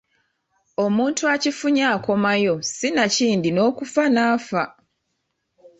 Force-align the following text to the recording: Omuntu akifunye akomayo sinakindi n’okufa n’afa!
Omuntu 0.85 1.21
akifunye 1.33 1.83
akomayo 1.95 2.53
sinakindi 2.77 3.49
n’okufa 3.51 4.03
n’afa! 4.15 4.63